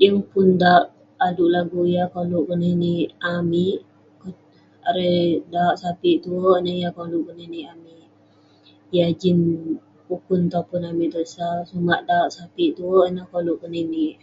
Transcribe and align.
yeng 0.00 0.20
pun 0.30 0.48
dauwk 0.62 0.86
ade' 1.26 1.50
lagu 1.54 1.80
yah 1.94 2.06
koluk 2.14 2.44
keninik 2.48 3.08
amik, 3.34 3.76
erei..dauwk 4.88 5.76
sape' 5.82 6.20
tuwerk 6.22 6.58
ineh 6.60 6.74
neh 6.76 6.80
yah 6.84 6.92
koluk 6.98 7.24
keninik 7.28 7.66
amik..yah 7.74 9.08
jin 9.20 9.38
ukun 10.14 10.42
topun 10.52 10.82
amik 10.90 11.10
tesau. 11.14 11.56
Sumak 11.70 12.00
dauwk 12.08 12.30
sape' 12.36 12.74
tuwerk 12.76 13.08
ineh 13.10 13.26
koluk 13.32 13.58
keninik.. 13.62 14.14